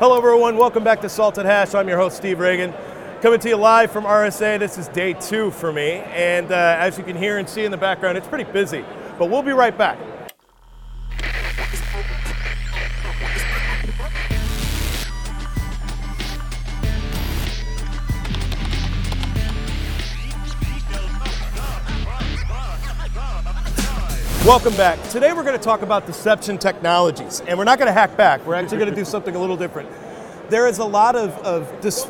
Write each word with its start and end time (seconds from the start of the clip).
Hello, 0.00 0.16
everyone. 0.16 0.56
Welcome 0.56 0.84
back 0.84 1.00
to 1.00 1.08
Salted 1.08 1.44
Hash. 1.44 1.74
I'm 1.74 1.88
your 1.88 1.98
host, 1.98 2.18
Steve 2.18 2.36
Ragan. 2.36 2.72
Coming 3.20 3.40
to 3.40 3.48
you 3.48 3.56
live 3.56 3.90
from 3.90 4.04
RSA. 4.04 4.60
This 4.60 4.78
is 4.78 4.86
day 4.86 5.12
two 5.12 5.50
for 5.50 5.72
me. 5.72 6.04
And 6.14 6.52
uh, 6.52 6.76
as 6.78 6.96
you 6.98 7.02
can 7.02 7.16
hear 7.16 7.38
and 7.38 7.48
see 7.48 7.64
in 7.64 7.72
the 7.72 7.78
background, 7.78 8.16
it's 8.16 8.28
pretty 8.28 8.48
busy. 8.52 8.84
But 9.18 9.28
we'll 9.28 9.42
be 9.42 9.50
right 9.50 9.76
back. 9.76 9.98
Welcome 24.48 24.74
back. 24.78 24.98
Today 25.10 25.34
we're 25.34 25.44
going 25.44 25.58
to 25.58 25.62
talk 25.62 25.82
about 25.82 26.06
deception 26.06 26.56
technologies, 26.56 27.42
and 27.46 27.58
we're 27.58 27.64
not 27.66 27.78
going 27.78 27.88
to 27.88 27.92
hack 27.92 28.16
back. 28.16 28.46
We're 28.46 28.54
actually 28.54 28.78
going 28.78 28.88
to 28.88 28.96
do 28.96 29.04
something 29.14 29.34
a 29.36 29.38
little 29.38 29.58
different. 29.58 29.90
There 30.48 30.66
is 30.66 30.78
a 30.78 30.86
lot 30.86 31.16
of, 31.16 31.36
of 31.40 31.82
this 31.82 32.08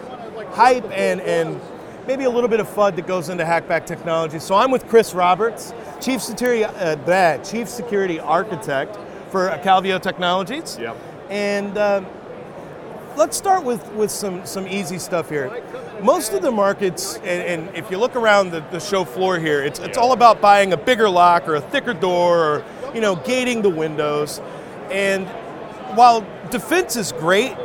hype 0.51 0.85
and, 0.93 1.21
and 1.23 1.61
maybe 2.07 2.23
a 2.23 2.31
little 2.31 2.49
bit 2.49 2.61
of 2.61 2.69
FUD 2.69 2.95
that 2.95 3.09
goes 3.09 3.29
into 3.29 3.43
hackback 3.43 3.87
technology. 3.87 4.39
So 4.39 4.55
I'm 4.55 4.71
with 4.71 4.87
Chris 4.87 5.15
Roberts, 5.15 5.75
Chief 6.01 6.23
Security, 6.23 6.63
uh, 6.65 7.39
Chief 7.39 7.69
Security 7.69 8.21
Architect 8.21 8.97
for 9.33 9.49
Acalvio 9.49 10.01
Technologies. 10.01 10.79
Yep. 10.79 10.97
And 11.31 11.77
uh, 11.77 12.05
let's 13.19 13.37
start 13.37 13.65
with, 13.65 13.85
with 13.95 14.13
some, 14.13 14.47
some 14.47 14.67
easy 14.69 14.99
stuff 14.99 15.29
here. 15.29 15.63
Most 16.03 16.33
of 16.33 16.41
the 16.41 16.53
markets, 16.53 17.17
and, 17.17 17.67
and 17.67 17.77
if 17.77 17.91
you 17.91 17.99
look 17.99 18.15
around 18.15 18.53
the, 18.53 18.61
the 18.71 18.79
show 18.79 19.05
floor 19.05 19.41
here, 19.41 19.63
it's, 19.63 19.81
it's 19.81 19.99
all 19.99 20.13
about 20.13 20.41
buying 20.41 20.73
a 20.73 20.77
bigger 20.77 21.11
lock 21.11 21.49
or 21.49 21.57
a 21.57 21.61
thicker 21.61 21.93
door 21.93 22.39
or 22.39 22.65
you 22.95 23.01
know 23.01 23.17
gating 23.17 23.61
the 23.63 23.71
windows. 23.71 24.41
And 24.93 25.27
while 25.97 26.25
defense 26.51 26.95
is 26.95 27.11
great, 27.11 27.57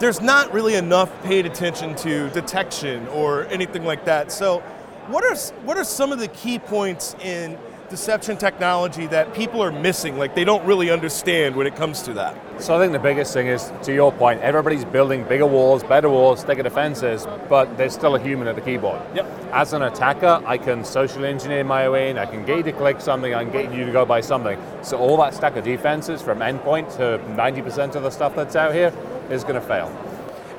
there's 0.00 0.20
not 0.20 0.52
really 0.52 0.74
enough 0.74 1.10
paid 1.24 1.46
attention 1.46 1.94
to 1.96 2.28
detection 2.30 3.08
or 3.08 3.46
anything 3.46 3.84
like 3.84 4.04
that. 4.04 4.30
So, 4.30 4.60
what 5.08 5.24
are 5.24 5.36
what 5.64 5.78
are 5.78 5.84
some 5.84 6.12
of 6.12 6.18
the 6.18 6.28
key 6.28 6.58
points 6.58 7.16
in 7.22 7.58
deception 7.90 8.36
technology 8.36 9.06
that 9.08 9.34
people 9.34 9.62
are 9.62 9.72
missing, 9.72 10.16
like 10.16 10.36
they 10.36 10.44
don't 10.44 10.64
really 10.64 10.90
understand 10.90 11.56
when 11.56 11.66
it 11.66 11.74
comes 11.74 12.02
to 12.02 12.14
that? 12.14 12.36
So 12.62 12.74
I 12.74 12.78
think 12.78 12.92
the 12.92 13.00
biggest 13.00 13.34
thing 13.34 13.48
is, 13.48 13.72
to 13.82 13.92
your 13.92 14.12
point, 14.12 14.40
everybody's 14.40 14.84
building 14.84 15.24
bigger 15.24 15.46
walls, 15.46 15.82
better 15.82 16.08
walls, 16.08 16.44
thicker 16.44 16.62
defenses, 16.62 17.26
but 17.48 17.76
there's 17.76 17.92
still 17.92 18.14
a 18.14 18.20
human 18.20 18.46
at 18.46 18.54
the 18.54 18.60
keyboard. 18.60 19.02
Yep. 19.14 19.26
As 19.52 19.72
an 19.72 19.82
attacker, 19.82 20.40
I 20.46 20.56
can 20.56 20.84
social 20.84 21.24
engineer 21.24 21.64
my 21.64 21.88
way 21.88 22.10
in, 22.10 22.16
I 22.16 22.26
can 22.26 22.46
get 22.46 22.58
you 22.58 22.62
to 22.62 22.72
click 22.72 23.00
something, 23.00 23.34
I 23.34 23.42
can 23.42 23.52
get 23.52 23.74
you 23.74 23.84
to 23.84 23.92
go 23.92 24.04
buy 24.06 24.20
something. 24.20 24.58
So 24.82 24.96
all 24.96 25.16
that 25.18 25.34
stack 25.34 25.56
of 25.56 25.64
defenses 25.64 26.22
from 26.22 26.38
endpoint 26.38 26.96
to 26.96 27.18
90% 27.34 27.96
of 27.96 28.04
the 28.04 28.10
stuff 28.10 28.36
that's 28.36 28.54
out 28.54 28.72
here 28.72 28.92
is 29.30 29.42
going 29.42 29.56
to 29.56 29.60
fail. 29.60 29.88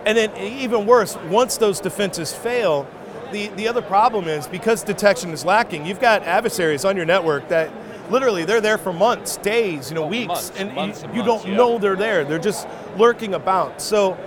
And 0.05 0.17
then 0.17 0.35
even 0.37 0.85
worse, 0.85 1.15
once 1.29 1.57
those 1.57 1.79
defenses 1.79 2.33
fail, 2.33 2.87
the, 3.31 3.47
the 3.49 3.67
other 3.67 3.81
problem 3.81 4.27
is 4.27 4.47
because 4.47 4.83
detection 4.83 5.31
is 5.31 5.45
lacking, 5.45 5.85
you've 5.85 5.99
got 5.99 6.23
adversaries 6.23 6.85
on 6.85 6.95
your 6.95 7.05
network 7.05 7.47
that 7.49 7.71
literally 8.11 8.45
they're 8.45 8.61
there 8.61 8.77
for 8.77 8.93
months, 8.93 9.37
days, 9.37 9.89
you 9.89 9.95
know, 9.95 10.07
weeks, 10.07 10.27
months, 10.27 10.51
and 10.57 10.73
months 10.73 11.01
you, 11.01 11.07
and 11.07 11.15
you 11.15 11.23
months, 11.23 11.43
don't 11.43 11.51
yeah. 11.51 11.57
know 11.57 11.77
they're 11.77 11.95
there. 11.95 12.25
They're 12.25 12.39
just 12.39 12.67
lurking 12.97 13.33
about. 13.33 13.81
So 13.81 14.17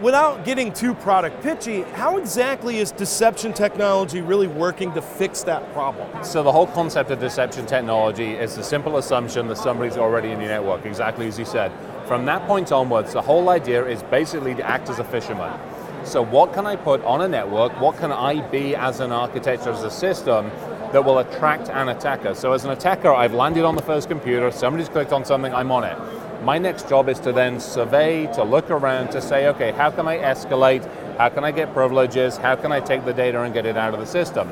without 0.00 0.44
getting 0.44 0.72
too 0.72 0.94
product 0.94 1.42
pitchy, 1.42 1.82
how 1.82 2.16
exactly 2.16 2.78
is 2.78 2.90
deception 2.92 3.52
technology 3.52 4.20
really 4.20 4.46
working 4.46 4.92
to 4.94 5.02
fix 5.02 5.42
that 5.44 5.72
problem? 5.72 6.24
So 6.24 6.42
the 6.42 6.52
whole 6.52 6.66
concept 6.66 7.10
of 7.10 7.20
deception 7.20 7.66
technology 7.66 8.32
is 8.32 8.56
the 8.56 8.64
simple 8.64 8.96
assumption 8.96 9.46
that 9.48 9.56
somebody's 9.56 9.96
already 9.96 10.30
in 10.30 10.40
your 10.40 10.48
network, 10.48 10.86
exactly 10.86 11.28
as 11.28 11.38
you 11.38 11.44
said. 11.44 11.72
From 12.06 12.24
that 12.24 12.46
point 12.46 12.72
onwards, 12.72 13.12
the 13.12 13.22
whole 13.22 13.50
idea 13.50 13.86
is 13.86 14.02
basically 14.04 14.54
to 14.56 14.68
act 14.68 14.88
as 14.88 14.98
a 14.98 15.04
fisherman. 15.04 15.58
So 16.04 16.24
what 16.24 16.52
can 16.54 16.66
I 16.66 16.76
put 16.76 17.04
on 17.04 17.20
a 17.20 17.28
network? 17.28 17.78
What 17.80 17.98
can 17.98 18.10
I 18.10 18.40
be 18.48 18.74
as 18.74 19.00
an 19.00 19.12
architecture, 19.12 19.70
as 19.70 19.84
a 19.84 19.90
system 19.90 20.50
that 20.92 21.04
will 21.04 21.18
attract 21.18 21.68
an 21.68 21.88
attacker? 21.88 22.34
So 22.34 22.52
as 22.52 22.64
an 22.64 22.70
attacker, 22.70 23.12
I've 23.12 23.34
landed 23.34 23.64
on 23.64 23.76
the 23.76 23.82
first 23.82 24.08
computer, 24.08 24.50
somebody's 24.50 24.88
clicked 24.88 25.12
on 25.12 25.24
something, 25.24 25.52
I'm 25.54 25.70
on 25.70 25.84
it. 25.84 25.96
My 26.42 26.56
next 26.56 26.88
job 26.88 27.10
is 27.10 27.20
to 27.20 27.32
then 27.32 27.60
survey, 27.60 28.26
to 28.32 28.42
look 28.42 28.70
around, 28.70 29.10
to 29.10 29.20
say, 29.20 29.48
okay, 29.48 29.72
how 29.72 29.90
can 29.90 30.08
I 30.08 30.16
escalate? 30.18 30.88
How 31.18 31.28
can 31.28 31.44
I 31.44 31.52
get 31.52 31.74
privileges? 31.74 32.38
How 32.38 32.56
can 32.56 32.72
I 32.72 32.80
take 32.80 33.04
the 33.04 33.12
data 33.12 33.42
and 33.42 33.52
get 33.52 33.66
it 33.66 33.76
out 33.76 33.92
of 33.92 34.00
the 34.00 34.06
system? 34.06 34.50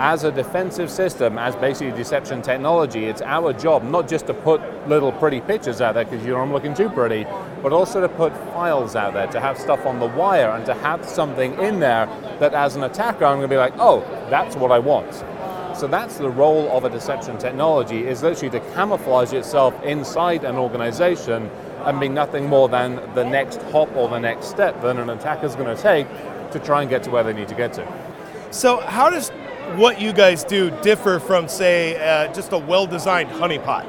As 0.00 0.22
a 0.22 0.30
defensive 0.30 0.92
system, 0.92 1.38
as 1.38 1.56
basically 1.56 1.90
deception 1.96 2.40
technology, 2.40 3.06
it's 3.06 3.20
our 3.20 3.52
job 3.52 3.82
not 3.82 4.06
just 4.06 4.28
to 4.28 4.34
put 4.34 4.60
little 4.88 5.10
pretty 5.10 5.40
pictures 5.40 5.80
out 5.80 5.94
there 5.94 6.04
because 6.04 6.24
you 6.24 6.34
know 6.34 6.40
I'm 6.40 6.52
looking 6.52 6.72
too 6.72 6.88
pretty, 6.88 7.24
but 7.64 7.72
also 7.72 8.00
to 8.00 8.08
put 8.08 8.32
files 8.52 8.94
out 8.94 9.14
there, 9.14 9.26
to 9.26 9.40
have 9.40 9.58
stuff 9.58 9.84
on 9.86 9.98
the 9.98 10.06
wire, 10.06 10.50
and 10.50 10.64
to 10.66 10.74
have 10.74 11.04
something 11.04 11.52
in 11.58 11.80
there 11.80 12.06
that 12.38 12.54
as 12.54 12.76
an 12.76 12.84
attacker 12.84 13.24
I'm 13.24 13.38
going 13.38 13.48
to 13.48 13.52
be 13.52 13.56
like, 13.56 13.74
oh, 13.78 14.02
that's 14.30 14.54
what 14.54 14.70
I 14.70 14.78
want. 14.78 15.12
So 15.76 15.88
that's 15.88 16.16
the 16.16 16.30
role 16.30 16.70
of 16.70 16.84
a 16.84 16.90
deception 16.90 17.36
technology 17.36 18.06
is 18.06 18.22
literally 18.22 18.50
to 18.50 18.60
camouflage 18.74 19.32
itself 19.32 19.82
inside 19.82 20.44
an 20.44 20.54
organization 20.54 21.50
and 21.84 21.98
be 21.98 22.08
nothing 22.08 22.46
more 22.46 22.68
than 22.68 22.96
the 23.14 23.24
next 23.24 23.60
hop 23.72 23.90
or 23.96 24.08
the 24.08 24.20
next 24.20 24.46
step 24.46 24.80
that 24.82 24.96
an 24.96 25.10
attacker's 25.10 25.56
going 25.56 25.76
to 25.76 25.82
take 25.82 26.06
to 26.52 26.60
try 26.60 26.82
and 26.82 26.90
get 26.90 27.02
to 27.02 27.10
where 27.10 27.24
they 27.24 27.32
need 27.32 27.48
to 27.48 27.56
get 27.56 27.72
to. 27.72 27.86
So 28.50 28.78
how 28.80 29.10
does 29.10 29.30
what 29.76 30.00
you 30.00 30.12
guys 30.12 30.44
do 30.44 30.70
differ 30.82 31.18
from, 31.18 31.48
say, 31.48 31.96
uh, 31.96 32.32
just 32.32 32.52
a 32.52 32.58
well-designed 32.58 33.30
honeypot? 33.30 33.86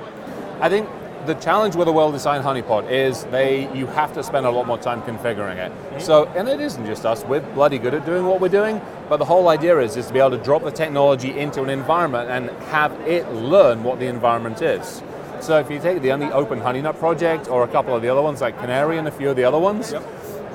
I 0.61 0.69
think 0.69 0.89
the 1.25 1.35
challenge 1.35 1.75
with 1.75 1.87
a 1.87 1.91
well-designed 1.91 2.43
honeypot 2.43 2.89
is 2.89 3.23
they 3.25 3.71
you 3.75 3.87
have 3.87 4.13
to 4.13 4.23
spend 4.23 4.45
a 4.45 4.49
lot 4.49 4.67
more 4.67 4.77
time 4.77 5.01
configuring 5.03 5.57
it. 5.57 6.01
So, 6.01 6.25
and 6.29 6.47
it 6.47 6.59
isn't 6.59 6.85
just 6.85 7.05
us. 7.05 7.23
We're 7.23 7.41
bloody 7.41 7.77
good 7.77 7.93
at 7.93 8.05
doing 8.05 8.25
what 8.25 8.41
we're 8.41 8.49
doing, 8.49 8.81
but 9.07 9.17
the 9.17 9.25
whole 9.25 9.47
idea 9.49 9.77
is 9.79 9.95
is 9.95 10.07
to 10.07 10.13
be 10.13 10.19
able 10.19 10.31
to 10.31 10.43
drop 10.43 10.63
the 10.63 10.71
technology 10.71 11.37
into 11.37 11.63
an 11.63 11.69
environment 11.69 12.29
and 12.29 12.49
have 12.67 12.91
it 13.01 13.29
learn 13.31 13.83
what 13.83 13.99
the 13.99 14.07
environment 14.07 14.61
is. 14.61 15.01
So, 15.39 15.59
if 15.59 15.69
you 15.69 15.79
take 15.79 16.01
the 16.01 16.11
only 16.11 16.27
Open 16.27 16.59
Honeynet 16.59 16.97
project 16.99 17.47
or 17.47 17.63
a 17.63 17.67
couple 17.67 17.95
of 17.95 18.01
the 18.01 18.09
other 18.09 18.21
ones 18.21 18.41
like 18.41 18.57
Canary 18.59 18.97
and 18.97 19.07
a 19.07 19.11
few 19.11 19.29
of 19.29 19.35
the 19.35 19.43
other 19.43 19.59
ones. 19.59 19.93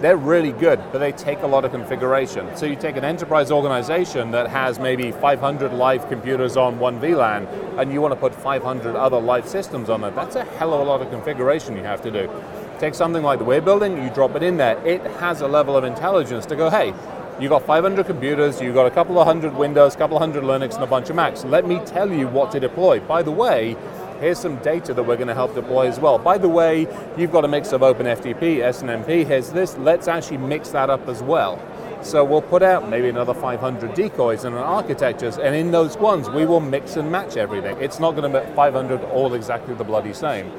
They're 0.00 0.16
really 0.16 0.52
good, 0.52 0.80
but 0.92 0.98
they 0.98 1.12
take 1.12 1.40
a 1.42 1.46
lot 1.46 1.64
of 1.64 1.70
configuration. 1.70 2.54
So 2.56 2.66
you 2.66 2.76
take 2.76 2.96
an 2.96 3.04
enterprise 3.04 3.50
organization 3.50 4.30
that 4.32 4.48
has 4.48 4.78
maybe 4.78 5.12
500 5.12 5.72
live 5.72 6.08
computers 6.08 6.56
on 6.56 6.78
one 6.78 7.00
VLAN, 7.00 7.46
and 7.78 7.92
you 7.92 8.00
want 8.00 8.12
to 8.12 8.20
put 8.20 8.34
500 8.34 8.96
other 8.96 9.18
live 9.18 9.48
systems 9.48 9.88
on 9.88 10.04
it. 10.04 10.14
That's 10.14 10.36
a 10.36 10.44
hell 10.44 10.74
of 10.74 10.80
a 10.80 10.84
lot 10.84 11.00
of 11.00 11.10
configuration 11.10 11.76
you 11.76 11.84
have 11.84 12.02
to 12.02 12.10
do. 12.10 12.30
Take 12.78 12.94
something 12.94 13.22
like 13.22 13.38
the 13.38 13.44
we're 13.44 13.60
building, 13.60 14.02
you 14.02 14.10
drop 14.10 14.34
it 14.34 14.42
in 14.42 14.56
there. 14.56 14.76
It 14.86 15.00
has 15.18 15.40
a 15.40 15.48
level 15.48 15.76
of 15.76 15.84
intelligence 15.84 16.44
to 16.46 16.56
go, 16.56 16.68
hey, 16.68 16.92
you 17.40 17.48
got 17.48 17.62
500 17.66 18.06
computers, 18.06 18.60
you 18.60 18.72
got 18.72 18.86
a 18.86 18.90
couple 18.90 19.18
of 19.18 19.26
hundred 19.26 19.54
Windows, 19.54 19.94
a 19.94 19.98
couple 19.98 20.16
of 20.16 20.20
hundred 20.20 20.44
Linux, 20.44 20.74
and 20.74 20.84
a 20.84 20.86
bunch 20.86 21.10
of 21.10 21.16
Macs. 21.16 21.44
Let 21.44 21.66
me 21.66 21.80
tell 21.86 22.12
you 22.12 22.28
what 22.28 22.52
to 22.52 22.60
deploy. 22.60 23.00
By 23.00 23.22
the 23.22 23.32
way, 23.32 23.76
here's 24.20 24.38
some 24.38 24.56
data 24.56 24.94
that 24.94 25.02
we're 25.02 25.16
going 25.16 25.28
to 25.28 25.34
help 25.34 25.54
deploy 25.54 25.86
as 25.86 25.98
well. 25.98 26.18
By 26.18 26.38
the 26.38 26.48
way, 26.48 26.86
you've 27.16 27.32
got 27.32 27.44
a 27.44 27.48
mix 27.48 27.72
of 27.72 27.80
OpenFTP, 27.82 28.58
SNMP, 28.58 29.26
here's 29.26 29.50
this. 29.50 29.76
Let's 29.78 30.08
actually 30.08 30.38
mix 30.38 30.70
that 30.70 30.90
up 30.90 31.08
as 31.08 31.22
well. 31.22 31.60
So 32.02 32.22
we'll 32.24 32.42
put 32.42 32.62
out 32.62 32.88
maybe 32.90 33.08
another 33.08 33.32
500 33.32 33.94
decoys 33.94 34.44
and 34.44 34.54
architectures, 34.54 35.38
and 35.38 35.54
in 35.54 35.70
those 35.70 35.96
ones, 35.96 36.28
we 36.28 36.44
will 36.44 36.60
mix 36.60 36.96
and 36.96 37.10
match 37.10 37.36
everything. 37.36 37.78
It's 37.80 37.98
not 37.98 38.14
going 38.14 38.30
to 38.30 38.40
be 38.40 38.46
500 38.54 39.00
all 39.04 39.32
exactly 39.34 39.74
the 39.74 39.84
bloody 39.84 40.12
same. 40.12 40.52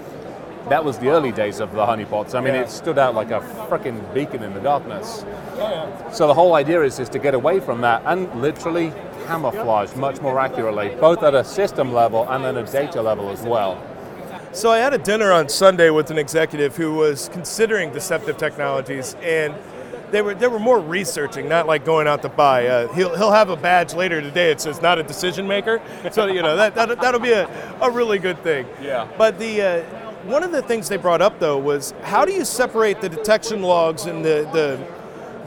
That 0.69 0.83
was 0.83 0.97
the 0.97 1.09
early 1.09 1.31
days 1.31 1.59
of 1.59 1.72
the 1.73 1.85
honeypots. 1.85 2.33
I 2.33 2.41
mean, 2.41 2.55
Yeah. 2.55 2.61
it 2.61 2.72
stood 2.72 2.97
out 2.97 3.13
like 3.13 3.29
a 3.29 3.41
freaking 3.69 4.01
beacon 4.16 4.41
in 4.41 4.55
the 4.55 4.59
darkness. 4.59 5.23
So 6.11 6.25
the 6.25 6.33
whole 6.33 6.55
idea 6.55 6.81
is, 6.81 6.99
is 6.99 7.09
to 7.09 7.19
get 7.19 7.35
away 7.35 7.59
from 7.59 7.81
that 7.81 8.01
and 8.05 8.41
literally 8.41 8.91
camouflage 9.25 9.95
much 9.95 10.21
more 10.21 10.39
accurately, 10.39 10.95
both 10.99 11.23
at 11.23 11.33
a 11.33 11.43
system 11.43 11.93
level 11.93 12.27
and 12.29 12.43
then 12.43 12.57
a 12.57 12.63
data 12.71 13.01
level 13.01 13.29
as 13.29 13.41
well. 13.41 13.81
So 14.51 14.71
I 14.71 14.77
had 14.77 14.93
a 14.93 14.97
dinner 14.97 15.31
on 15.33 15.49
Sunday 15.49 15.89
with 15.89 16.11
an 16.11 16.17
executive 16.17 16.77
who 16.77 16.93
was 16.93 17.29
considering 17.33 17.91
deceptive 17.91 18.37
technologies, 18.37 19.15
and 19.21 19.53
they 20.11 20.22
were 20.22 20.33
they 20.33 20.47
were 20.47 20.59
more 20.59 20.79
researching, 20.79 21.49
not 21.49 21.67
like 21.67 21.83
going 21.83 22.07
out 22.07 22.22
to 22.22 22.29
buy. 22.29 22.67
Uh, 22.67 22.93
he'll 22.93 23.16
he'll 23.17 23.33
have 23.33 23.49
a 23.49 23.57
badge 23.57 23.93
later 23.93 24.22
today. 24.22 24.51
It 24.51 24.61
says 24.61 24.81
not 24.81 24.97
a 24.97 25.03
decision 25.03 25.45
maker. 25.47 25.81
So 26.11 26.28
you 26.28 26.41
know 26.41 26.55
that, 26.55 26.73
that 26.75 27.01
that'll 27.01 27.19
be 27.19 27.33
a, 27.33 27.49
a 27.81 27.91
really 27.91 28.17
good 28.17 28.41
thing. 28.43 28.66
Yeah. 28.81 29.09
But 29.17 29.39
the 29.39 29.61
uh, 29.61 29.83
one 30.23 30.41
of 30.41 30.51
the 30.51 30.61
things 30.61 30.87
they 30.87 30.97
brought 30.97 31.21
up 31.21 31.39
though 31.39 31.57
was 31.57 31.93
how 32.03 32.23
do 32.23 32.31
you 32.31 32.45
separate 32.45 33.01
the 33.01 33.09
detection 33.09 33.61
logs 33.61 34.05
and 34.05 34.23
the 34.23 34.49
the 34.53 34.79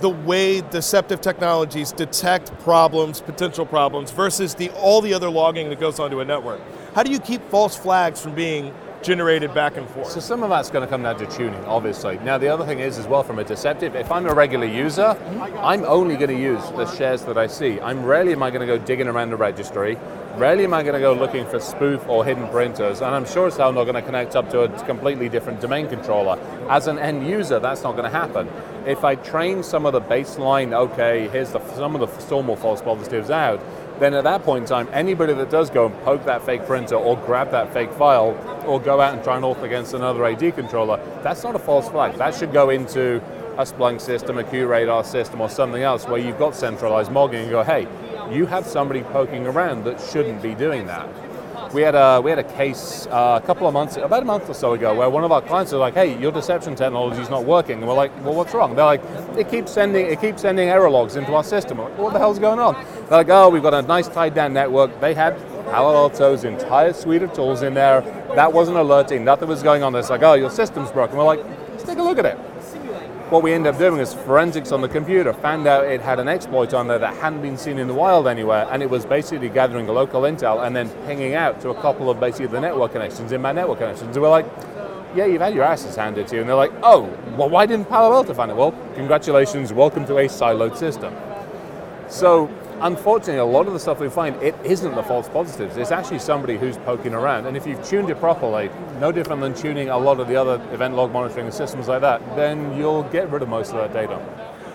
the 0.01 0.09
way 0.09 0.61
deceptive 0.61 1.21
technologies 1.21 1.93
detect 1.93 2.57
problems, 2.61 3.21
potential 3.21 3.67
problems, 3.67 4.11
versus 4.11 4.55
the 4.55 4.71
all 4.71 5.01
the 5.01 5.15
other 5.15 5.29
logging 5.29 5.69
that 5.71 5.81
goes 5.81 5.99
onto 5.99 6.21
a 6.21 6.25
network. 6.25 6.61
How 6.95 7.03
do 7.03 7.11
you 7.11 7.19
keep 7.19 7.43
false 7.51 7.77
flags 7.77 8.21
from 8.21 8.35
being 8.35 8.73
generated 9.03 9.55
back 9.55 9.77
and 9.77 9.89
forth? 9.89 10.11
So 10.11 10.21
some 10.21 10.43
of 10.43 10.51
that's 10.51 10.71
going 10.71 10.85
to 10.85 10.89
come 10.89 11.03
down 11.03 11.19
to 11.19 11.27
tuning, 11.27 11.65
obviously. 11.65 12.19
Now 12.19 12.39
the 12.39 12.49
other 12.49 12.65
thing 12.65 12.81
is 12.81 12.99
as 12.99 13.07
well 13.07 13.23
from 13.23 13.39
a 13.39 13.45
deceptive, 13.45 13.95
if 13.95 14.11
I'm 14.11 14.27
a 14.27 14.35
regular 14.35 14.67
user, 14.67 15.17
I'm 15.61 15.85
only 15.85 16.17
going 16.17 16.31
to 16.31 16.41
use 16.41 16.63
the 16.71 16.87
shares 16.97 17.25
that 17.25 17.39
I 17.39 17.47
see. 17.47 17.81
I'm 17.81 18.05
rarely 18.05 18.33
am 18.33 18.43
I 18.43 18.51
going 18.51 18.67
to 18.67 18.67
go 18.67 18.79
digging 18.79 19.09
around 19.09 19.31
the 19.31 19.37
registry. 19.37 19.97
Rarely 20.37 20.65
am 20.65 20.75
I 20.75 20.83
going 20.83 20.95
to 20.95 21.01
go 21.01 21.13
looking 21.15 21.47
for 21.47 21.59
spoof 21.59 22.07
or 22.09 22.25
hidden 22.25 22.49
printers, 22.49 23.01
and 23.01 23.13
I'm 23.13 23.27
sure 23.27 23.49
as 23.49 23.57
hell 23.57 23.73
not 23.73 23.85
going 23.85 23.97
to 23.97 24.03
connect 24.03 24.37
up 24.37 24.49
to 24.51 24.61
a 24.61 24.85
completely 24.85 25.29
different 25.29 25.61
domain 25.61 25.89
controller. 25.89 26.39
As 26.69 26.87
an 26.87 26.99
end 26.99 27.27
user, 27.27 27.59
that's 27.59 27.83
not 27.83 27.93
going 27.93 28.05
to 28.05 28.11
happen. 28.11 28.49
If 28.87 29.03
I 29.03 29.15
train 29.15 29.63
some 29.63 29.87
of 29.87 29.95
the 29.95 30.01
baseline, 30.03 30.75
okay, 30.75 31.29
here's 31.29 31.53
the, 31.53 31.61
some 31.75 31.97
of 31.97 32.01
the 32.01 32.31
normal 32.31 32.57
false 32.57 32.83
positives 32.83 33.31
out, 33.31 33.61
then 34.01 34.15
at 34.15 34.25
that 34.25 34.43
point 34.43 34.65
in 34.65 34.69
time, 34.69 34.89
anybody 34.93 35.33
that 35.33 35.51
does 35.51 35.71
go 35.71 35.87
and 35.87 35.95
poke 36.03 36.25
that 36.27 36.45
fake 36.45 36.67
printer 36.67 36.95
or 36.95 37.17
grab 37.17 37.51
that 37.51 37.73
fake 37.73 37.91
file 37.93 38.37
or 38.67 38.79
go 38.81 39.01
out 39.01 39.15
and 39.15 39.25
try 39.25 39.37
and 39.37 39.45
auth 39.45 39.63
against 39.63 39.95
another 39.95 40.25
AD 40.27 40.55
controller, 40.55 41.01
that's 41.23 41.43
not 41.43 41.57
a 41.57 41.59
false 41.59 41.89
flag. 41.89 42.15
That 42.17 42.35
should 42.35 42.53
go 42.53 42.71
into 42.71 43.17
a 43.57 43.63
Splunk 43.63 44.01
system, 44.01 44.39
a 44.39 44.45
QRadar 44.45 45.05
system, 45.05 45.41
or 45.41 45.49
something 45.49 45.83
else 45.83 46.07
where 46.07 46.21
you've 46.21 46.39
got 46.39 46.55
centralized 46.55 47.11
logging 47.11 47.43
and 47.43 47.51
go, 47.51 47.65
hey, 47.65 47.89
you 48.31 48.47
have 48.47 48.67
somebody 48.67 49.03
poking 49.03 49.47
around 49.47 49.85
that 49.85 50.01
shouldn't 50.01 50.43
be 50.43 50.55
doing 50.55 50.87
that. 50.87 51.09
We 51.73 51.83
had 51.83 51.95
a 51.95 52.21
we 52.23 52.31
had 52.31 52.39
a 52.39 52.45
case 52.45 53.07
uh, 53.11 53.39
a 53.43 53.47
couple 53.47 53.67
of 53.67 53.75
months, 53.75 53.99
about 53.99 54.23
a 54.23 54.27
month 54.27 54.49
or 54.49 54.55
so 54.55 54.73
ago, 54.73 54.95
where 54.95 55.11
one 55.11 55.23
of 55.23 55.33
our 55.33 55.43
clients 55.43 55.71
was 55.73 55.81
like, 55.81 55.93
"Hey, 55.93 56.19
your 56.19 56.33
deception 56.33 56.75
technology 56.75 57.21
is 57.21 57.29
not 57.29 57.45
working," 57.45 57.79
and 57.79 57.87
we're 57.87 57.95
like, 57.95 58.11
"Well, 58.25 58.35
what's 58.35 58.55
wrong?" 58.55 58.75
They're 58.75 58.87
like, 58.87 59.03
"It 59.37 59.51
keeps 59.51 59.73
sending 59.73 60.07
it 60.07 60.19
keeps 60.19 60.41
sending 60.43 60.69
error 60.69 60.89
logs 60.89 61.17
into 61.17 61.35
our 61.35 61.45
system." 61.45 61.79
Like, 61.79 61.99
what 61.99 62.15
the 62.15 62.19
hell's 62.19 62.39
going 62.39 62.59
on? 62.59 62.75
They're 63.09 63.19
like, 63.19 63.29
"Oh, 63.29 63.51
we've 63.51 63.63
got 63.63 63.75
a 63.75 63.83
nice 63.83 64.09
tied 64.09 64.35
down 64.35 64.55
network." 64.55 64.99
They 65.01 65.13
had 65.13 65.37
Palo 65.67 65.95
Alto's 65.95 66.45
entire 66.45 66.95
suite 66.95 67.23
of 67.23 67.35
tools 67.35 67.63
in 67.63 67.75
there. 67.75 68.01
That 68.35 68.51
wasn't 68.51 68.79
alerting. 68.79 69.23
Nothing 69.25 69.49
was 69.49 69.63
going 69.63 69.83
on. 69.83 69.95
It's 69.95 70.09
like, 70.09 70.23
"Oh, 70.23 70.35
your 70.35 70.51
system's 70.51 70.91
broken." 70.91 71.19
We're 71.19 71.25
like, 71.25 71.45
"Let's 71.45 71.68
take 71.89 71.99
a 71.99 72.03
look 72.03 72.19
at 72.19 72.27
it." 72.27 72.39
what 73.31 73.43
we 73.43 73.53
ended 73.53 73.75
up 73.75 73.79
doing 73.79 74.01
is 74.01 74.15
forensics 74.15 74.73
on 74.73 74.81
the 74.81 74.89
computer 74.89 75.35
found 75.35 75.67
out 75.67 75.85
it 75.85 76.01
had 76.01 76.19
an 76.19 76.29
exploit 76.29 76.73
on 76.73 76.89
there 76.89 76.99
that 76.99 77.15
hadn't 77.17 77.43
been 77.43 77.59
seen 77.59 77.79
in 77.79 77.87
the 77.87 77.93
wild 77.93 78.27
anywhere, 78.27 78.67
and 78.71 78.83
it 78.83 78.89
was 78.89 79.05
basically 79.05 79.51
gathering 79.51 79.87
local 79.87 80.23
intel 80.23 80.67
and 80.67 80.75
then 80.75 80.89
pinging 81.07 81.35
out 81.35 81.61
to 81.61 81.69
a 81.69 81.75
couple 81.83 82.09
of 82.09 82.19
basically 82.19 82.47
the 82.47 82.61
network 82.61 82.93
connections 82.93 83.33
in 83.33 83.43
my 83.43 83.53
network 83.53 83.79
connections. 83.79 84.17
And 84.17 84.23
we're 84.23 84.31
like, 84.31 84.47
yeah, 85.15 85.27
you've 85.27 85.43
had 85.43 85.55
your 85.55 85.65
asses 85.65 85.95
handed 85.95 86.27
to 86.29 86.37
you. 86.37 86.41
And 86.41 86.49
they're 86.49 86.57
like, 86.57 86.73
oh, 86.83 87.03
well, 87.37 87.51
why 87.51 87.67
didn't 87.67 87.89
Palo 87.91 88.15
Alto 88.15 88.33
find 88.33 88.51
it? 88.51 88.57
Well, 88.57 88.73
congratulations, 88.95 89.75
welcome 89.75 90.07
to 90.07 90.17
a 90.19 90.25
siloed 90.27 90.79
system. 90.79 91.15
So 92.09 92.49
unfortunately, 92.81 93.39
a 93.39 93.45
lot 93.45 93.67
of 93.67 93.73
the 93.73 93.79
stuff 93.81 94.01
we 94.01 94.09
find, 94.09 94.37
it 94.43 94.55
isn't 94.65 94.95
the 94.95 95.03
false 95.03 95.29
positives. 95.29 95.77
It's 95.77 95.91
actually 95.91 96.19
somebody 96.19 96.57
who's 96.57 96.77
poking 96.79 97.15
around. 97.15 97.47
And 97.47 97.57
if 97.57 97.67
you've 97.67 97.85
tuned 97.85 98.11
it 98.11 98.19
properly, 98.19 98.71
no 99.01 99.13
different 99.13 99.41
than 99.41 99.55
tuning 99.55 99.89
a 99.89 99.99
lot 99.99 100.21
of 100.21 100.29
the 100.29 100.37
other 100.37 100.55
event 100.73 100.95
log 100.95 101.13
monitoring 101.13 101.51
systems 101.51 101.89
like 101.89 102.01
that, 102.01 102.21
then 102.37 102.77
you'll 102.77 103.05
get 103.05 103.31
rid 103.31 103.43
of 103.43 103.49
most 103.49 103.73
of 103.73 103.77
that 103.77 103.93
data. 103.93 104.21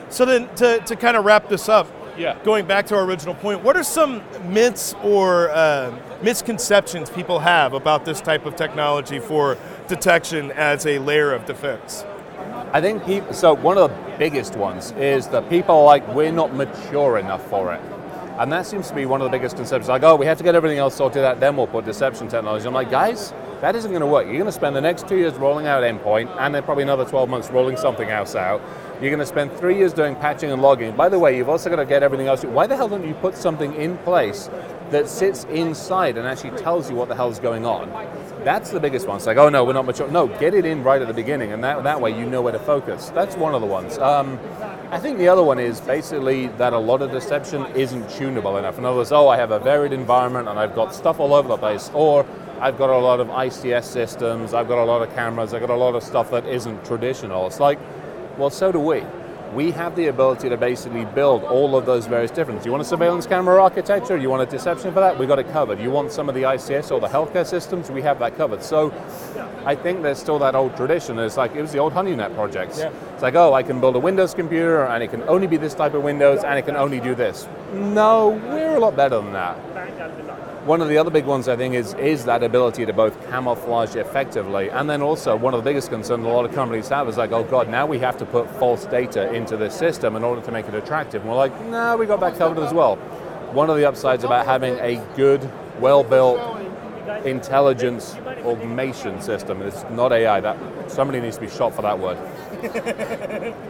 So 0.09 0.25
then, 0.25 0.53
to, 0.55 0.79
to 0.79 0.95
kind 0.95 1.17
of 1.17 1.25
wrap 1.25 1.49
this 1.49 1.69
up, 1.69 1.87
yeah. 2.17 2.37
going 2.43 2.65
back 2.65 2.85
to 2.87 2.95
our 2.95 3.03
original 3.03 3.33
point, 3.33 3.63
what 3.63 3.75
are 3.75 3.83
some 3.83 4.21
myths 4.43 4.93
or 5.03 5.49
uh, 5.49 5.97
misconceptions 6.21 7.09
people 7.09 7.39
have 7.39 7.73
about 7.73 8.05
this 8.05 8.21
type 8.21 8.45
of 8.45 8.55
technology 8.55 9.19
for 9.19 9.57
detection 9.87 10.51
as 10.51 10.85
a 10.85 10.99
layer 10.99 11.33
of 11.33 11.45
defense? 11.45 12.05
I 12.71 12.81
think 12.81 13.05
people, 13.05 13.33
so 13.33 13.53
one 13.53 13.77
of 13.77 13.89
the 13.89 14.12
biggest 14.23 14.55
ones 14.55 14.91
is 14.91 15.27
that 15.27 15.49
people 15.49 15.75
are 15.75 15.83
like, 15.83 16.07
we're 16.15 16.31
not 16.31 16.55
mature 16.55 17.17
enough 17.17 17.45
for 17.49 17.73
it. 17.73 17.81
And 18.39 18.49
that 18.53 18.65
seems 18.65 18.87
to 18.87 18.95
be 18.95 19.05
one 19.05 19.19
of 19.19 19.25
the 19.25 19.37
biggest 19.37 19.57
concepts. 19.57 19.89
Like, 19.89 20.03
oh, 20.03 20.15
we 20.15 20.25
have 20.25 20.37
to 20.37 20.45
get 20.45 20.55
everything 20.55 20.77
else 20.77 20.95
sorted 20.95 21.25
out, 21.25 21.41
then 21.41 21.57
we'll 21.57 21.67
put 21.67 21.83
deception 21.83 22.29
technology. 22.29 22.65
I'm 22.65 22.73
like, 22.73 22.89
guys, 22.89 23.33
that 23.59 23.75
isn't 23.75 23.91
going 23.91 23.99
to 23.99 24.07
work. 24.07 24.25
You're 24.27 24.37
going 24.37 24.45
to 24.45 24.53
spend 24.53 24.77
the 24.77 24.81
next 24.89 25.09
two 25.09 25.17
years 25.17 25.33
rolling 25.33 25.67
out 25.67 25.83
endpoint, 25.83 26.33
and 26.39 26.55
then 26.55 26.63
probably 26.63 26.83
another 26.83 27.03
12 27.03 27.27
months 27.27 27.49
rolling 27.51 27.75
something 27.75 28.07
else 28.07 28.33
out. 28.33 28.61
You're 29.01 29.09
going 29.09 29.19
to 29.19 29.25
spend 29.25 29.51
three 29.57 29.77
years 29.77 29.91
doing 29.91 30.15
patching 30.15 30.53
and 30.53 30.61
logging. 30.61 30.95
By 30.95 31.09
the 31.09 31.19
way, 31.19 31.35
you've 31.35 31.49
also 31.49 31.69
got 31.69 31.75
to 31.75 31.85
get 31.85 32.01
everything 32.01 32.27
else. 32.27 32.45
Why 32.45 32.65
the 32.65 32.77
hell 32.77 32.87
don't 32.87 33.05
you 33.05 33.15
put 33.15 33.35
something 33.35 33.73
in 33.75 33.97
place 33.99 34.49
that 34.91 35.09
sits 35.09 35.43
inside 35.49 36.17
and 36.17 36.25
actually 36.25 36.57
tells 36.57 36.89
you 36.89 36.95
what 36.95 37.09
the 37.09 37.15
hell 37.15 37.29
is 37.29 37.39
going 37.39 37.65
on? 37.65 37.89
That's 38.43 38.71
the 38.71 38.79
biggest 38.79 39.07
one. 39.07 39.17
It's 39.17 39.25
like, 39.25 39.37
oh 39.37 39.49
no, 39.49 39.63
we're 39.63 39.73
not 39.73 39.85
mature. 39.85 40.09
No, 40.09 40.27
get 40.27 40.53
it 40.53 40.65
in 40.65 40.83
right 40.83 41.01
at 41.01 41.07
the 41.07 41.13
beginning, 41.13 41.53
and 41.53 41.63
that, 41.63 41.83
that 41.83 42.01
way 42.01 42.17
you 42.17 42.25
know 42.25 42.41
where 42.41 42.51
to 42.51 42.59
focus. 42.59 43.09
That's 43.11 43.35
one 43.37 43.55
of 43.55 43.61
the 43.61 43.67
ones. 43.67 43.97
Um, 43.97 44.39
I 44.91 44.99
think 44.99 45.17
the 45.17 45.27
other 45.29 45.43
one 45.43 45.59
is 45.59 45.79
basically 45.81 46.47
that 46.57 46.73
a 46.73 46.77
lot 46.77 47.01
of 47.01 47.11
deception 47.11 47.65
isn't 47.75 48.09
tunable 48.09 48.57
enough. 48.57 48.77
In 48.77 48.85
other 48.85 48.97
words, 48.97 49.11
oh, 49.11 49.29
I 49.29 49.37
have 49.37 49.51
a 49.51 49.59
varied 49.59 49.93
environment 49.93 50.49
and 50.49 50.59
I've 50.59 50.75
got 50.75 50.93
stuff 50.93 51.19
all 51.19 51.33
over 51.33 51.47
the 51.47 51.57
place, 51.57 51.89
or 51.93 52.25
I've 52.59 52.77
got 52.77 52.89
a 52.89 52.97
lot 52.97 53.19
of 53.19 53.27
ICS 53.27 53.85
systems, 53.85 54.53
I've 54.53 54.67
got 54.67 54.77
a 54.77 54.85
lot 54.85 55.01
of 55.01 55.13
cameras, 55.15 55.53
I've 55.53 55.61
got 55.61 55.69
a 55.69 55.75
lot 55.75 55.95
of 55.95 56.03
stuff 56.03 56.29
that 56.31 56.45
isn't 56.45 56.85
traditional. 56.85 57.47
It's 57.47 57.59
like, 57.59 57.79
well, 58.37 58.49
so 58.49 58.71
do 58.71 58.79
we 58.79 59.03
we 59.53 59.71
have 59.71 59.95
the 59.95 60.07
ability 60.07 60.49
to 60.49 60.57
basically 60.57 61.05
build 61.05 61.43
all 61.43 61.75
of 61.75 61.85
those 61.85 62.07
various 62.07 62.31
different. 62.31 62.65
You 62.65 62.71
want 62.71 62.81
a 62.81 62.85
surveillance 62.85 63.27
camera 63.27 63.61
architecture? 63.61 64.17
You 64.17 64.29
want 64.29 64.41
a 64.41 64.51
deception 64.51 64.93
for 64.93 64.99
that? 64.99 65.17
We 65.17 65.25
got 65.25 65.39
it 65.39 65.51
covered. 65.51 65.79
You 65.79 65.91
want 65.91 66.11
some 66.11 66.29
of 66.29 66.35
the 66.35 66.43
ICS 66.43 66.91
or 66.91 66.99
the 66.99 67.07
healthcare 67.07 67.45
systems? 67.45 67.91
We 67.91 68.01
have 68.01 68.19
that 68.19 68.35
covered. 68.35 68.63
So 68.63 68.91
I 69.65 69.75
think 69.75 70.01
there's 70.01 70.19
still 70.19 70.39
that 70.39 70.55
old 70.55 70.75
tradition. 70.75 71.19
It's 71.19 71.37
like 71.37 71.55
it 71.55 71.61
was 71.61 71.71
the 71.71 71.79
old 71.79 71.93
HoneyNet 71.93 72.33
projects. 72.35 72.79
Yeah. 72.79 72.91
It's 73.13 73.21
like, 73.21 73.35
oh, 73.35 73.53
I 73.53 73.63
can 73.63 73.79
build 73.79 73.95
a 73.95 73.99
Windows 73.99 74.33
computer 74.33 74.85
and 74.85 75.03
it 75.03 75.07
can 75.07 75.23
only 75.23 75.47
be 75.47 75.57
this 75.57 75.73
type 75.73 75.93
of 75.93 76.03
Windows 76.03 76.43
and 76.43 76.57
it 76.57 76.63
can 76.63 76.75
only 76.75 76.99
do 76.99 77.15
this. 77.15 77.47
No, 77.73 78.29
we're 78.29 78.75
a 78.75 78.79
lot 78.79 78.95
better 78.95 79.17
than 79.17 79.33
that. 79.33 80.42
One 80.65 80.79
of 80.79 80.87
the 80.87 80.97
other 80.97 81.11
big 81.11 81.25
ones, 81.25 81.49
I 81.49 81.57
think, 81.57 81.75
is, 81.75 81.93
is 81.95 82.23
that 82.23 82.41
ability 82.41 82.85
to 82.85 82.93
both 82.93 83.21
camouflage 83.29 83.97
effectively. 83.97 84.69
And 84.69 84.89
then 84.89 85.01
also, 85.01 85.35
one 85.35 85.53
of 85.53 85.61
the 85.61 85.69
biggest 85.69 85.89
concerns 85.89 86.25
a 86.25 86.29
lot 86.29 86.45
of 86.45 86.55
companies 86.55 86.87
have 86.87 87.09
is 87.09 87.17
like, 87.17 87.33
oh 87.33 87.43
God, 87.43 87.67
now 87.67 87.85
we 87.85 87.99
have 87.99 88.15
to 88.19 88.25
put 88.25 88.49
false 88.51 88.85
data 88.85 89.33
into 89.33 89.57
this 89.57 89.75
system 89.75 90.15
in 90.15 90.23
order 90.23 90.41
to 90.41 90.51
make 90.53 90.65
it 90.69 90.73
attractive. 90.73 91.21
And 91.21 91.29
we're 91.29 91.35
like, 91.35 91.53
no, 91.65 91.69
nah, 91.69 91.95
we 91.97 92.05
got 92.05 92.21
that 92.21 92.37
covered 92.37 92.63
as 92.63 92.73
well. 92.73 92.95
One 93.51 93.69
of 93.69 93.75
the 93.75 93.83
upsides 93.83 94.23
about 94.23 94.45
having 94.45 94.75
a 94.75 95.05
good, 95.17 95.51
well 95.81 96.01
built 96.01 96.39
intelligence 97.25 98.15
automation 98.45 99.21
system, 99.21 99.61
it's 99.63 99.83
not 99.91 100.13
AI, 100.13 100.39
that 100.39 100.89
somebody 100.89 101.19
needs 101.19 101.35
to 101.35 101.41
be 101.41 101.49
shot 101.49 101.75
for 101.75 101.81
that 101.81 101.99
word. 101.99 102.17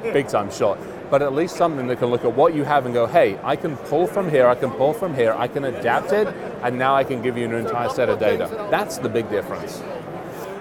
Big 0.14 0.28
time 0.28 0.52
shot 0.52 0.78
but 1.14 1.22
at 1.22 1.32
least 1.32 1.56
something 1.56 1.86
that 1.86 2.00
can 2.00 2.08
look 2.08 2.26
at 2.26 2.34
what 2.34 2.56
you 2.56 2.64
have 2.64 2.86
and 2.88 2.94
go, 2.96 3.06
hey, 3.06 3.40
I 3.44 3.56
can 3.56 3.78
pull 3.78 4.08
from 4.08 4.32
here, 4.32 4.48
I 4.48 4.56
can 4.56 4.72
pull 4.72 4.94
from 4.94 5.14
here, 5.14 5.36
I 5.38 5.48
can 5.48 5.64
adapt 5.66 6.12
it, 6.12 6.28
and 6.64 6.80
now 6.80 6.96
I 6.96 7.04
can 7.04 7.22
give 7.22 7.38
you 7.38 7.46
an 7.46 7.54
entire 7.54 7.90
set 7.90 8.10
of 8.10 8.18
data. 8.18 8.50
That's 8.72 8.98
the 8.98 9.10
big 9.10 9.30
difference. 9.30 9.84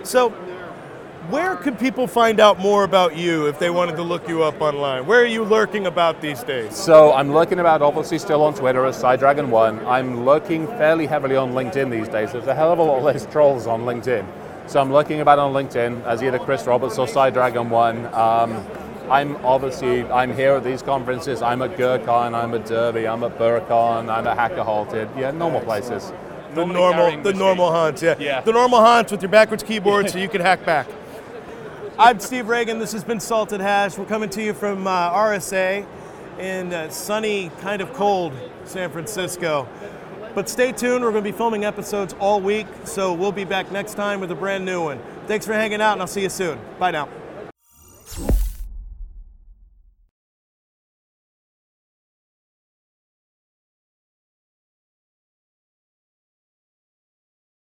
So, 0.03 0.29
where 1.31 1.57
could 1.57 1.79
people 1.79 2.07
find 2.07 2.39
out 2.39 2.59
more 2.59 2.85
about 2.85 3.17
you 3.17 3.47
if 3.47 3.59
they 3.59 3.71
wanted 3.71 3.97
to 3.97 4.03
look 4.03 4.29
you 4.29 4.43
up 4.43 4.61
online? 4.61 5.07
Where 5.07 5.23
are 5.23 5.33
you 5.39 5.43
lurking 5.43 5.87
about 5.87 6.21
these 6.21 6.43
days? 6.43 6.77
So 6.77 7.15
I'm 7.15 7.33
lurking 7.33 7.59
about 7.59 7.81
obviously 7.81 8.19
still 8.19 8.43
on 8.43 8.53
Twitter 8.53 8.85
as 8.85 9.03
Sidragon1. 9.03 9.87
I'm 9.87 10.27
lurking 10.27 10.67
fairly 10.67 11.07
heavily 11.07 11.37
on 11.37 11.53
LinkedIn 11.53 11.91
these 11.91 12.09
days. 12.09 12.33
There's 12.33 12.47
a 12.47 12.55
hell 12.55 12.75
of 12.75 12.79
a 12.79 12.83
lot 12.83 13.03
less 13.03 13.25
trolls 13.25 13.67
on 13.67 13.85
LinkedIn. 13.85 14.27
So 14.67 14.83
I'm 14.83 14.93
lurking 14.93 15.23
about 15.23 15.39
on 15.39 15.55
LinkedIn 15.55 16.05
as 16.05 16.23
either 16.23 16.39
Chris 16.39 16.67
Roberts 16.67 16.99
or 16.99 17.07
Sidragon1. 17.07 18.13
Um, 18.13 18.67
I'm 19.13 19.37
obviously 19.45 20.05
I'm 20.05 20.35
here 20.35 20.53
at 20.53 20.65
these 20.65 20.81
conferences. 20.81 21.43
I'm 21.43 21.61
at 21.61 21.77
GrrCon, 21.77 22.35
I'm 22.35 22.55
at 22.55 22.65
Derby, 22.65 23.07
I'm 23.07 23.23
at 23.23 23.39
BurrCon, 23.39 24.09
I'm 24.09 24.27
at 24.27 24.39
Hacker 24.39 24.65
Halted. 24.65 25.11
Yeah, 25.19 25.33
normal 25.33 25.61
places. 25.61 26.11
The 26.55 26.65
normal, 26.65 27.23
the 27.23 27.35
normal 27.35 27.71
haunts. 27.71 28.03
Yeah. 28.03 28.15
yeah, 28.19 28.41
the 28.41 28.53
normal 28.53 28.81
haunts 28.81 29.13
with 29.13 29.21
your 29.21 29.31
backwards 29.31 29.63
keyboard, 29.63 30.09
so 30.09 30.17
you 30.17 30.31
can 30.31 30.41
hack 30.41 30.65
back. 30.65 30.87
I'm 31.99 32.21
Steve 32.21 32.47
Ragan. 32.47 32.79
This 32.79 32.93
has 32.93 33.05
been 33.05 33.21
Salted 33.21 33.61
Hash. 33.61 33.99
We're 33.99 34.07
coming 34.07 34.31
to 34.31 34.43
you 34.43 34.55
from 34.55 34.87
uh, 34.87 35.11
RSA 35.11 35.87
in 36.39 36.73
uh, 36.73 36.89
sunny, 36.89 37.51
kind 37.61 37.83
of 37.83 37.93
cold 37.93 38.33
San 38.65 38.91
Francisco. 38.91 39.69
But 40.35 40.49
stay 40.49 40.73
tuned. 40.73 41.05
We're 41.05 41.13
going 41.13 41.23
to 41.23 41.31
be 41.31 41.37
filming 41.37 41.67
episodes 41.67 42.15
all 42.19 42.41
week, 42.41 42.67
so 42.85 43.13
we'll 43.13 43.31
be 43.31 43.45
back 43.45 43.71
next 43.71 43.93
time 43.93 44.21
with 44.21 44.31
a 44.31 44.35
brand 44.35 44.65
new 44.65 44.83
one. 44.83 45.01
Thanks 45.27 45.45
for 45.45 45.53
hanging 45.53 45.83
out, 45.83 45.93
and 45.93 46.01
I'll 46.01 46.07
see 46.07 46.23
you 46.23 46.31
soon. 46.31 46.59
Bye 46.79 46.93
now. 46.93 47.11